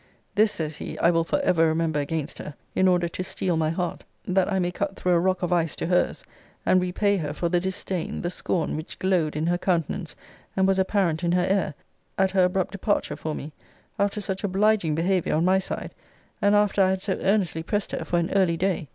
]This, 0.33 0.53
says 0.53 0.77
he, 0.77 0.97
I 0.97 1.11
will 1.11 1.23
for 1.23 1.39
ever 1.41 1.67
remember 1.67 1.99
against 1.99 2.39
her, 2.39 2.55
in 2.73 2.87
order 2.87 3.07
to 3.09 3.23
steel 3.23 3.55
my 3.55 3.69
heart, 3.69 4.03
that 4.27 4.51
I 4.51 4.57
may 4.57 4.71
cut 4.71 4.95
through 4.95 5.11
a 5.11 5.19
rock 5.19 5.43
of 5.43 5.53
ice 5.53 5.75
to 5.75 5.85
hers; 5.85 6.23
and 6.65 6.81
repay 6.81 7.17
her 7.17 7.33
for 7.33 7.49
the 7.49 7.59
disdain, 7.59 8.23
the 8.23 8.31
scorn, 8.31 8.75
which 8.75 8.97
glowed 8.97 9.35
in 9.35 9.45
her 9.45 9.59
countenance, 9.59 10.15
and 10.57 10.67
was 10.67 10.79
apparent 10.79 11.23
in 11.23 11.33
her 11.33 11.45
air, 11.47 11.75
at 12.17 12.31
her 12.31 12.45
abrupt 12.45 12.71
departure 12.71 13.15
for 13.15 13.35
me, 13.35 13.53
after 13.99 14.19
such 14.21 14.43
obliging 14.43 14.95
behaviour 14.95 15.35
on 15.35 15.45
my 15.45 15.59
side, 15.59 15.93
and 16.41 16.55
after 16.55 16.81
I 16.81 16.89
had 16.89 17.03
so 17.03 17.19
earnestly 17.21 17.61
pressed 17.61 17.91
her 17.91 18.03
for 18.03 18.17
an 18.17 18.31
early 18.31 18.57
day. 18.57 18.89